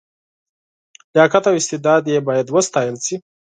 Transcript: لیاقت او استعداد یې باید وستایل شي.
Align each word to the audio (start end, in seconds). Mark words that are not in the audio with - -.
لیاقت 1.13 1.43
او 1.49 1.57
استعداد 1.59 2.03
یې 2.13 2.19
باید 2.27 2.47
وستایل 2.55 2.95
شي. 3.05 3.15